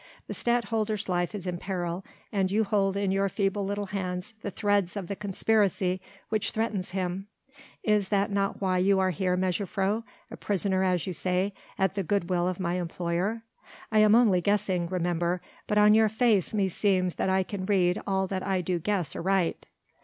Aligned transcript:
The 0.25 0.33
Stadtholder's 0.33 1.07
life 1.07 1.35
is 1.35 1.45
in 1.45 1.59
peril 1.59 2.03
and 2.31 2.49
you 2.49 2.63
hold 2.63 2.97
in 2.97 3.11
your 3.11 3.29
feeble 3.29 3.63
little 3.65 3.85
hands 3.85 4.33
the 4.41 4.49
threads 4.49 4.97
of 4.97 5.05
the 5.05 5.15
conspiracy 5.15 6.01
which 6.29 6.49
threatens 6.49 6.89
him... 6.89 7.27
is 7.83 8.09
that 8.09 8.31
not 8.31 8.59
why 8.59 8.79
you 8.79 8.97
are 8.97 9.11
here, 9.11 9.37
mejuffrouw... 9.37 10.03
a 10.31 10.37
prisoner, 10.37 10.81
as 10.83 11.05
you 11.05 11.13
say, 11.13 11.53
at 11.77 11.93
the 11.93 12.01
good 12.01 12.31
will 12.31 12.47
of 12.47 12.59
my 12.59 12.79
employer? 12.79 13.43
I 13.91 13.99
am 13.99 14.15
only 14.15 14.41
guessing, 14.41 14.87
remember, 14.87 15.39
but 15.67 15.77
on 15.77 15.93
your 15.93 16.09
face, 16.09 16.51
meseems 16.51 17.13
that 17.17 17.29
I 17.29 17.43
can 17.43 17.67
read 17.67 18.01
that 18.07 18.41
I 18.43 18.61
do 18.61 18.79
guess 18.79 19.15
aright." 19.15 19.67